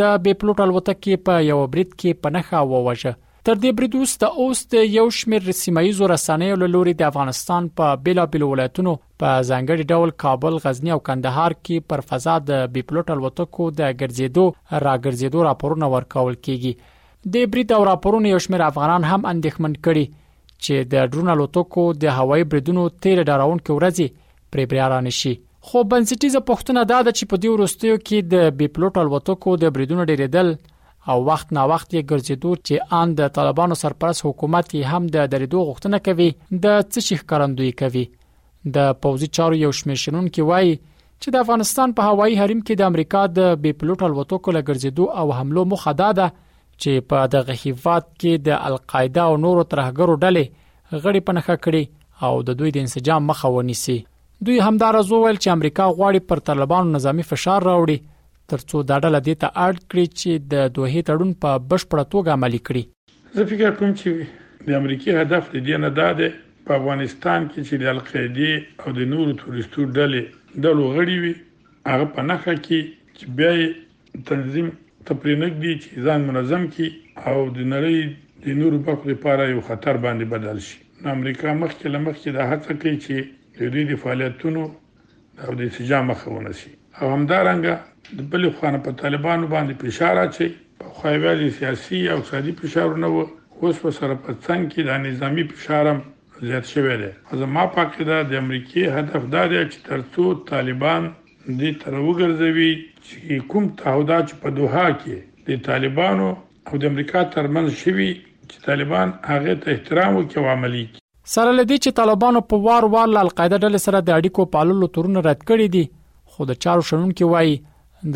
[0.00, 3.10] د بې پلوټ الوتکې په یو برید کې پنهخه ووجه
[3.48, 7.96] تر دې برید وروسته اوس د یو شمیر رسمي زور رسنیو لوري د افغانستان په
[8.08, 13.14] بیلابیل ولایتونو په ځانګړي ډول کابل غزنی او کندهار کې پر فضا د بې پلوټ
[13.16, 14.46] الوتکو د ګرځېدو
[14.86, 20.92] راګرځېدو راپورونه ورکول کیږي د برید او راپورونه یو شمیر افغانان هم اندېښمن کړي چې
[20.96, 25.34] د ډرون الوتکو د هوایي بریدونو 13 ډاراون کې ورځي پرې بریارانه شي
[25.70, 29.68] خو بنسټیزه پښتنه دا ده چې په دې وروستیو کې د بي پلوټ الوتکو د
[29.76, 30.48] بریدونو ډیریدل
[31.14, 35.60] او وخت نا وخت یې ګرځیدو چې ان د طالبانو سرپرست حکومت هم د دریدو
[35.70, 38.04] غوښتنه کوي د څه شي ښکارندوی کوي
[38.76, 42.80] د پوزي چارو یو شمېر شنن کې وایي چې د افغانستان په هوایي حریم کې
[42.80, 46.28] د امریکا د بي پلوټ الوتکو لګرځیدو او حملو مخه دا ده
[46.82, 52.34] چې په دغه هیواد کې د القاعده او نورو ترهګرو ډلې غړي پنهخه کړي او
[52.50, 54.00] د دوی د انسجام مخه ونیسي
[54.46, 57.96] دوی همدارز وویل چې امریکا غواړي پر طالبانو نظامی فشار راوړي
[58.52, 62.60] ترڅو دا ډله د ته اړ کړی چې د دوه تړون په بشپړه توګه عملي
[62.68, 62.82] کړي
[63.36, 66.30] زه فکر کوم چې د امریکای هدف د دې نه ده
[66.70, 71.32] په افغانستان کې چې د القاعده او د نورو تورستو ډلې د لوغړی وي
[71.92, 74.72] هغه په نخښه کې چې بیا تنظیم
[75.12, 80.02] تپرینګ دي چې ځان منظم کړي او د نړۍ د نورو برخو لپاره یو خطر
[80.08, 80.80] باندې بدل شي
[81.16, 84.62] امریکا مخکې لمخ کې د هڅه کوي چې د دوی د فعالیتونو
[85.44, 86.70] او د انسجام مخه ونیسي
[87.00, 87.74] او همدارنګه
[88.16, 90.46] د بلې خوانه په طالبانو باندې فشار اچي
[90.80, 93.24] په خوایوالي سیاسي او اقتصادي فشارونه وو
[93.62, 96.00] اوس په سره په څنګه کې د نظامی فشار هم
[96.48, 97.10] زیات شوی دی
[97.42, 101.02] زما په عقیده د امریکای هدف دا دی چې ترڅو طالبان
[101.60, 102.72] د تر وګرځوي
[103.08, 105.16] چې کوم تعهدات په دوها کې
[105.48, 106.28] د طالبانو
[106.68, 108.10] او د امریکا ترمن شوي
[108.50, 110.84] چې طالبان هغه ته احترام وکړي او عملي
[111.30, 115.20] سره لدی چې طالبانو په وار وار له القاعده ډلې سره د اړیکو پاللو تورونه
[115.26, 115.82] رد کړي دي
[116.34, 117.54] خو د چارو شنن کې وایي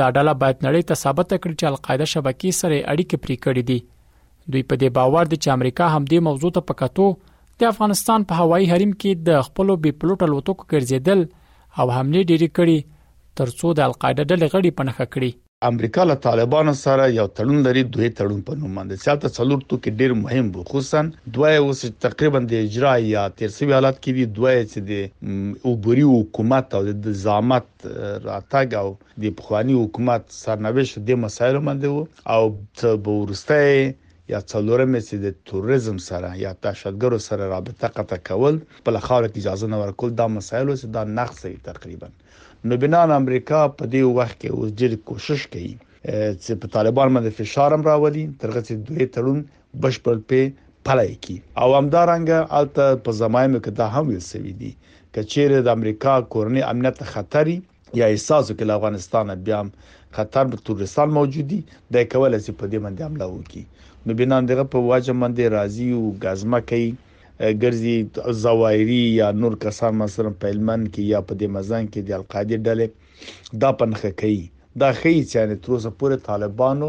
[0.00, 3.78] دا ډله باید نړۍ ته ثابت کړي چې القاعده شبکې سره اړیکې پرې کړې دي
[4.54, 7.08] دوی په دې باور دي چې امریکا هم دې موضوع ته پکاتو
[7.62, 12.52] د افغانستان په هوایي حریم کې د خپل بي پلوټ الوتکو ګرځیدل او حمله ډېری
[12.60, 12.94] کړي
[13.42, 15.30] ترڅو د القاعده ډلې غړي پنهخه کړي
[15.68, 19.78] امریکا له طالبانو سره یو تړون لري دوی تړون په نوم باندې سیاته څلور تو
[19.84, 21.00] کې ډیر مهم وو خصوصا
[21.38, 26.76] دوی اوس تقریبا د اجرا یا ترسوی حالت کې دي دوی چې د اوبري حکومت
[26.78, 28.92] او د زعامت راتګ او
[29.24, 33.64] د پخوانی حکومت سرنوشت د مسایلو باندې او په ورسته
[34.34, 39.74] یا څلورم چې د توریزم سره یا تشددګرو سره رابطه قطع کول بل خاورې اجازه
[39.74, 42.12] نه ورکول دا مسایل اوس دا نقص تقریبا
[42.70, 45.74] نو بنان امریکا په دې وخت کې اوس ډېر کوشش کوي
[46.42, 49.38] چې په طالبان باندې فشار هم راوړي ترڅو چې دوی تړون
[49.82, 50.38] بشپړ په
[50.88, 54.72] پلای کی او همدارنګه الته په زمایم کې دا هم ویل سوي دي
[55.14, 57.56] کچېره د امریکا کورنۍ امنیت خطري
[58.00, 59.68] یا احساس وکړي افغانستان بیا هم
[60.18, 61.60] خطر په تورستان موجودي
[61.94, 63.62] د کول چې په دې باندې عمل وکړي
[64.06, 66.92] نو بنان دغه په واجب باندې راضي او غازمه کوي
[67.44, 68.06] ګرځي
[68.42, 72.60] زوایری یا نور کسان مثلا په هلمند کې یا په دې مزن کې د القاعده
[72.68, 72.86] ډلې
[73.64, 74.40] دا پنخه کوي
[74.84, 76.88] دا خي چې ان تر اوسه پورې طالبانو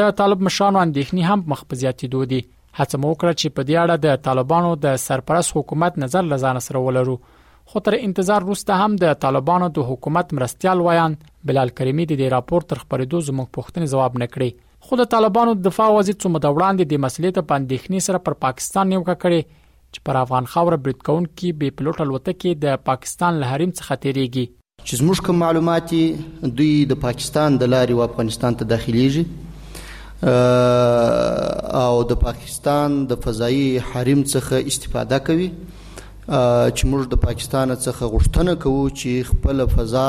[0.00, 3.82] د طالب مشانو اندېښنې هم مخ په زیاتې دودي هڅه مو وکړه چې په دې
[3.82, 7.16] اړه د طالبانو د سرپرست حکومت نظر لزان سره ولرو
[7.70, 11.12] خو تر انتظار وروسته هم د طالبانو د حکومت مرستيال ویان
[11.50, 14.50] بلال کریمی د راپور تر خبرېدو زموږ پوښتنې جواب نکړي
[14.88, 18.34] خو د طالبانو د دفاع وزیر څومره د وړاندې د مسلې ته پاندېخني سره پر
[18.44, 19.40] پاکستان نیوکه کړې
[19.94, 24.46] چې پر افغان خاور بریټکون کې بي پلوټ الوتکې د پاکستان له حریم څخه تیریږي
[24.82, 26.02] چې زموږ کوم معلوماتي
[26.60, 29.24] دوی د پاکستان د لارې و افغانستان ته داخليږي
[31.90, 35.50] او د پاکستان د فضائي حریم څخه استفاده کوي
[36.26, 40.06] چې موږ د پاکستان څخه غوښتنه کوو چې خپل فضا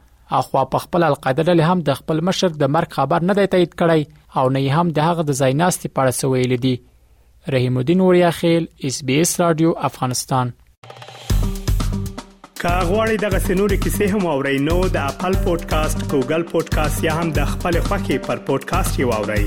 [0.40, 3.74] اخوا په خپل القاعده له هم د خپل مشر د مرګ خبر نه دی تایید
[3.82, 4.04] کړی
[4.40, 6.74] او نه یې هم د هغه د ځایناستي په اړه څه ویلي دي
[7.54, 10.52] رحیم الدین اوریا خیل اس بي اس رادیو افغانستان
[12.62, 17.52] کاغوري دغه سنوري کیسې هم او رینو د خپل پودکاسټ ګوګل پودکاسټ یا هم د
[17.52, 19.44] خپل خاكي پر پودکاسټ یووړئ